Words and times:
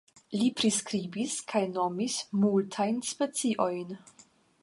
Li 0.37 0.45
priskribis 0.59 1.35
kaj 1.51 1.61
nomis 1.75 2.17
multajn 2.45 2.99
speciojn. 3.13 3.97